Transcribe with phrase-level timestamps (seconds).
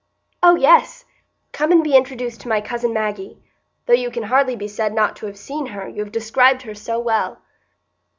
[0.41, 1.05] "Oh yes!
[1.51, 3.37] Come and be introduced to my cousin Maggie;
[3.85, 6.73] though you can hardly be said not to have seen her, you have described her
[6.73, 7.39] so well."